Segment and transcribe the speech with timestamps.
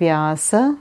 [0.00, 0.80] Vyasa